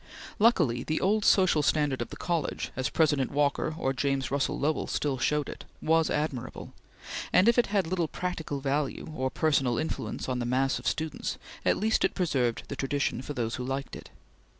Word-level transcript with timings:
Luckily 0.39 0.81
the 0.83 0.99
old 0.99 1.23
social 1.23 1.61
standard 1.61 2.01
of 2.01 2.09
the 2.09 2.17
college, 2.17 2.71
as 2.75 2.89
President 2.89 3.29
Walker 3.29 3.75
or 3.77 3.93
James 3.93 4.31
Russell 4.31 4.57
Lowell 4.57 4.87
still 4.87 5.19
showed 5.19 5.47
it, 5.47 5.63
was 5.79 6.09
admirable, 6.09 6.73
and 7.31 7.47
if 7.47 7.59
it 7.59 7.67
had 7.67 7.85
little 7.85 8.07
practical 8.07 8.59
value 8.61 9.05
or 9.15 9.29
personal 9.29 9.77
influence 9.77 10.27
on 10.27 10.39
the 10.39 10.43
mass 10.47 10.79
of 10.79 10.87
students, 10.87 11.37
at 11.63 11.77
least 11.77 12.03
it 12.03 12.15
preserved 12.15 12.63
the 12.67 12.75
tradition 12.75 13.21
for 13.21 13.35
those 13.35 13.57
who 13.57 13.63
liked 13.63 13.95
it. 13.95 14.09